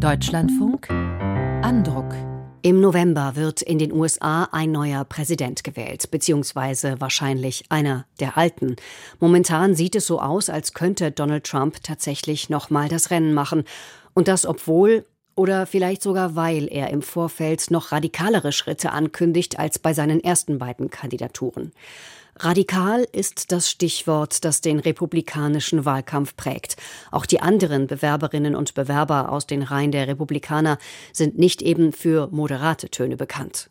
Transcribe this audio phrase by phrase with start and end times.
[0.00, 2.14] Deutschlandfunk Andruck
[2.62, 8.76] im November wird in den USA ein neuer Präsident gewählt, beziehungsweise wahrscheinlich einer der alten.
[9.18, 13.64] Momentan sieht es so aus, als könnte Donald Trump tatsächlich nochmal das Rennen machen.
[14.14, 15.04] Und das obwohl
[15.40, 20.58] oder vielleicht sogar weil er im Vorfeld noch radikalere Schritte ankündigt als bei seinen ersten
[20.58, 21.72] beiden Kandidaturen.
[22.36, 26.76] Radikal ist das Stichwort, das den republikanischen Wahlkampf prägt.
[27.10, 30.76] Auch die anderen Bewerberinnen und Bewerber aus den Reihen der Republikaner
[31.14, 33.70] sind nicht eben für moderate Töne bekannt.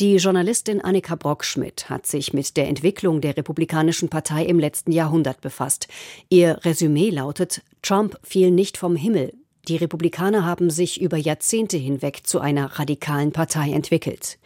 [0.00, 5.40] Die Journalistin Annika Brockschmidt hat sich mit der Entwicklung der Republikanischen Partei im letzten Jahrhundert
[5.40, 5.86] befasst.
[6.28, 9.32] Ihr Resümee lautet Trump fiel nicht vom Himmel,
[9.68, 14.38] die Republikaner haben sich über Jahrzehnte hinweg zu einer radikalen Partei entwickelt.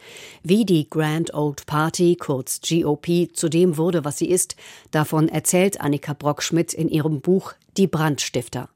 [0.43, 4.55] Wie die Grand Old Party, kurz GOP, zu dem wurde, was sie ist,
[4.89, 8.69] davon erzählt Annika Brockschmidt in ihrem Buch Die Brandstifter.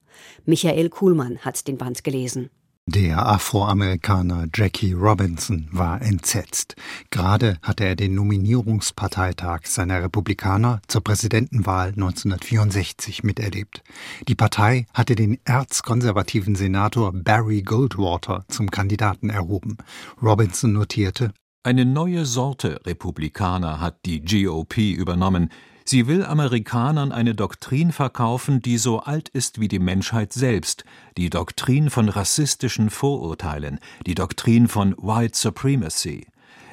[0.46, 2.50] Michael Kuhlmann hat den Band gelesen.
[2.88, 6.76] Der Afroamerikaner Jackie Robinson war entsetzt.
[7.10, 13.82] Gerade hatte er den Nominierungsparteitag seiner Republikaner zur Präsidentenwahl 1964 miterlebt.
[14.28, 19.78] Die Partei hatte den erzkonservativen Senator Barry Goldwater zum Kandidaten erhoben.
[20.22, 25.50] Robinson notierte, eine neue Sorte Republikaner hat die GOP übernommen,
[25.88, 30.84] Sie will Amerikanern eine Doktrin verkaufen, die so alt ist wie die Menschheit selbst,
[31.16, 36.26] die Doktrin von rassistischen Vorurteilen, die Doktrin von White Supremacy.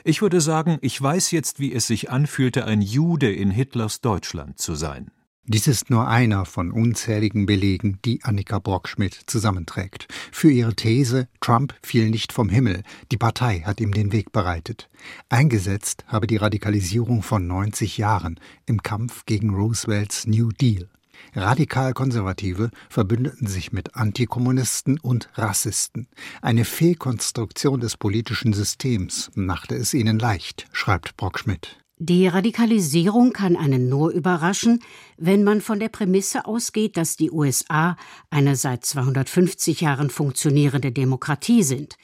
[0.02, 4.58] Ich würde sagen, ich weiß jetzt, wie es sich anfühlte, ein Jude in Hitlers Deutschland
[4.58, 5.10] zu sein.
[5.44, 10.06] Dies ist nur einer von unzähligen Belegen, die Annika Brockschmidt zusammenträgt.
[10.30, 14.88] Für ihre These, Trump fiel nicht vom Himmel, die Partei hat ihm den Weg bereitet.
[15.28, 20.88] Eingesetzt habe die Radikalisierung von 90 Jahren im Kampf gegen Roosevelts New Deal.
[21.34, 26.06] Radikal-Konservative verbündeten sich mit Antikommunisten und Rassisten.
[26.40, 31.81] Eine Fehlkonstruktion des politischen Systems machte es ihnen leicht, schreibt Brockschmidt.
[31.98, 34.82] Die Radikalisierung kann einen nur überraschen,
[35.16, 37.96] wenn man von der Prämisse ausgeht, dass die USA
[38.30, 41.96] eine seit 250 Jahren funktionierende Demokratie sind.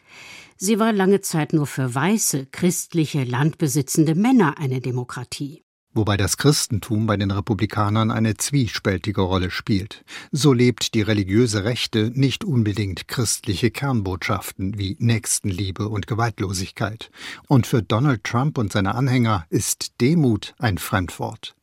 [0.57, 5.65] Sie war lange Zeit nur für weiße, christliche, landbesitzende Männer eine Demokratie
[5.95, 10.05] wobei das Christentum bei den Republikanern eine zwiespältige Rolle spielt.
[10.31, 17.11] So lebt die religiöse Rechte nicht unbedingt christliche Kernbotschaften wie Nächstenliebe und Gewaltlosigkeit.
[17.47, 21.58] Und für Donald Trump und seine Anhänger ist Demut ein Fremdwort.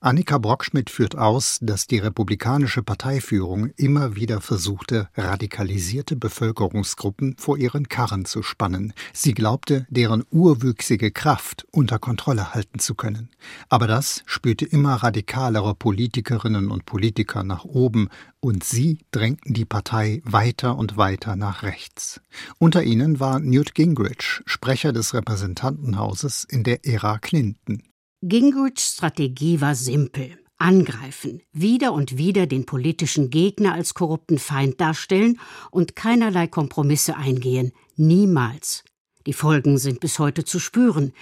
[0.00, 7.88] Annika Brockschmidt führt aus, dass die republikanische Parteiführung immer wieder versuchte, radikalisierte Bevölkerungsgruppen vor ihren
[7.88, 8.92] Karren zu spannen.
[9.12, 13.30] Sie glaubte, deren urwüchsige Kraft unter Kontrolle halten zu können.
[13.68, 18.08] Aber das spürte immer radikalere Politikerinnen und Politiker nach oben,
[18.40, 22.20] und sie drängten die Partei weiter und weiter nach rechts.
[22.58, 27.82] Unter ihnen war Newt Gingrich, Sprecher des Repräsentantenhauses in der Ära Clinton.
[28.22, 30.38] Gingrichs Strategie war simpel.
[30.56, 35.38] Angreifen, wieder und wieder den politischen Gegner als korrupten Feind darstellen
[35.70, 37.72] und keinerlei Kompromisse eingehen.
[37.96, 38.84] Niemals.
[39.26, 41.12] Die Folgen sind bis heute zu spüren.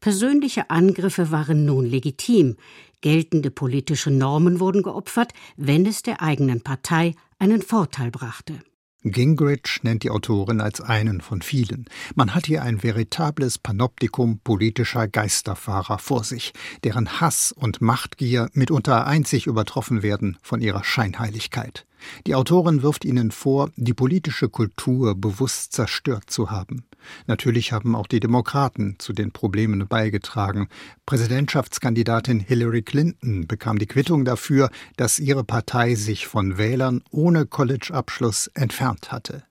[0.00, 2.56] Persönliche Angriffe waren nun legitim.
[3.00, 8.60] Geltende politische Normen wurden geopfert, wenn es der eigenen Partei einen Vorteil brachte.
[9.02, 11.86] Gingrich nennt die Autorin als einen von vielen.
[12.14, 16.52] Man hat hier ein veritables Panoptikum politischer Geisterfahrer vor sich,
[16.84, 21.86] deren Hass und Machtgier mitunter einzig übertroffen werden von ihrer Scheinheiligkeit.
[22.26, 26.84] Die Autorin wirft ihnen vor, die politische Kultur bewusst zerstört zu haben.
[27.26, 30.68] Natürlich haben auch die Demokraten zu den Problemen beigetragen.
[31.06, 38.48] Präsidentschaftskandidatin Hillary Clinton bekam die Quittung dafür, dass ihre Partei sich von Wählern ohne College-Abschluss
[38.54, 39.44] entfernt hatte.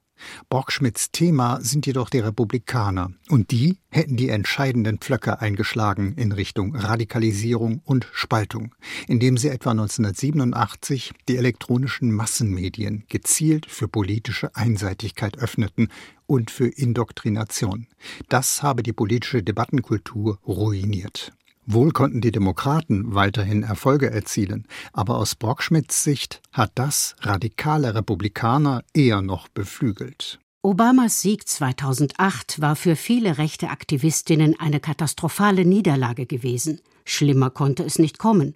[0.49, 6.75] Brockschmidts Thema sind jedoch die Republikaner, und die hätten die entscheidenden Pflöcke eingeschlagen in Richtung
[6.75, 8.75] Radikalisierung und Spaltung,
[9.07, 15.89] indem sie etwa 1987 die elektronischen Massenmedien gezielt für politische Einseitigkeit öffneten
[16.27, 17.87] und für Indoktrination.
[18.29, 21.33] Das habe die politische Debattenkultur ruiniert.
[21.71, 28.83] Wohl konnten die Demokraten weiterhin Erfolge erzielen, aber aus Brockschmidts Sicht hat das radikale Republikaner
[28.95, 30.39] eher noch beflügelt.
[30.63, 36.81] Obamas Sieg 2008 war für viele rechte Aktivistinnen eine katastrophale Niederlage gewesen.
[37.05, 38.55] Schlimmer konnte es nicht kommen.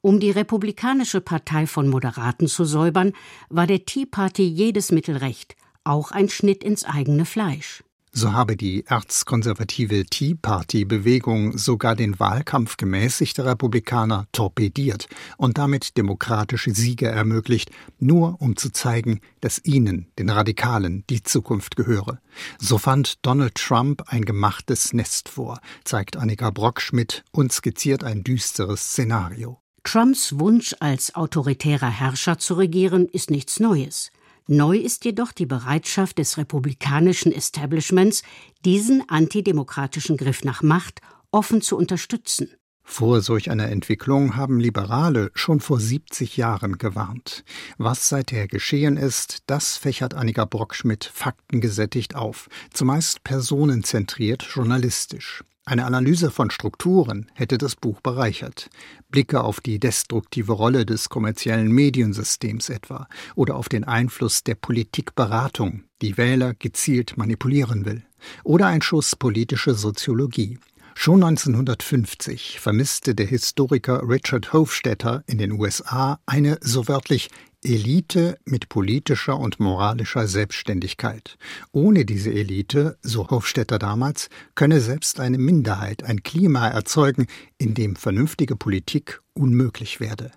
[0.00, 3.14] Um die Republikanische Partei von Moderaten zu säubern,
[3.48, 7.82] war der Tea Party jedes Mittel recht, auch ein Schnitt ins eigene Fleisch.
[8.16, 16.72] So habe die erzkonservative Tea Party-Bewegung sogar den Wahlkampf gemäßigter Republikaner torpediert und damit demokratische
[16.72, 22.20] Siege ermöglicht, nur um zu zeigen, dass ihnen, den Radikalen, die Zukunft gehöre.
[22.60, 28.90] So fand Donald Trump ein gemachtes Nest vor, zeigt Annika Brockschmidt und skizziert ein düsteres
[28.90, 29.58] Szenario.
[29.82, 34.12] Trumps Wunsch, als autoritärer Herrscher zu regieren, ist nichts Neues.
[34.46, 38.22] Neu ist jedoch die Bereitschaft des republikanischen Establishments,
[38.64, 41.00] diesen antidemokratischen Griff nach Macht
[41.30, 42.50] offen zu unterstützen.
[42.86, 47.42] Vor solch einer Entwicklung haben Liberale schon vor 70 Jahren gewarnt.
[47.78, 55.42] Was seither geschehen ist, das fächert Annika Brockschmidt faktengesättigt auf, zumeist personenzentriert journalistisch.
[55.66, 58.68] Eine Analyse von Strukturen hätte das Buch bereichert.
[59.10, 65.84] Blicke auf die destruktive Rolle des kommerziellen Mediensystems etwa oder auf den Einfluss der Politikberatung,
[66.02, 68.02] die Wähler gezielt manipulieren will.
[68.42, 70.58] Oder ein Schuss politische Soziologie.
[70.94, 77.30] Schon 1950 vermisste der Historiker Richard Hofstetter in den USA eine so wörtlich
[77.62, 81.36] Elite mit politischer und moralischer Selbstständigkeit.
[81.72, 87.26] Ohne diese Elite, so Hofstetter damals, könne selbst eine Minderheit ein Klima erzeugen,
[87.58, 90.30] in dem vernünftige Politik unmöglich werde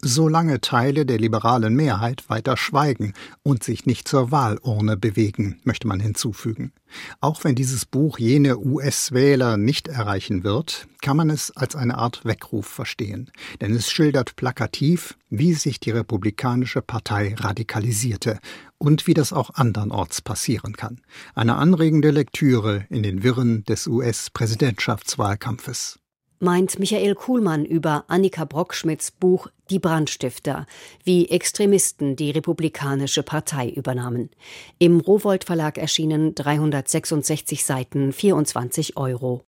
[0.00, 6.00] solange Teile der liberalen Mehrheit weiter schweigen und sich nicht zur Wahlurne bewegen, möchte man
[6.00, 6.72] hinzufügen.
[7.20, 12.24] Auch wenn dieses Buch jene US-Wähler nicht erreichen wird, kann man es als eine Art
[12.24, 13.30] Weckruf verstehen,
[13.60, 18.38] denn es schildert plakativ, wie sich die Republikanische Partei radikalisierte
[18.78, 21.00] und wie das auch andernorts passieren kann.
[21.34, 26.00] Eine anregende Lektüre in den Wirren des US-Präsidentschaftswahlkampfes
[26.40, 30.66] meint Michael Kuhlmann über Annika Brockschmidts Buch Die Brandstifter,
[31.04, 34.30] wie Extremisten die Republikanische Partei übernahmen.
[34.78, 39.44] Im Rowold Verlag erschienen 366 Seiten, 24 Euro.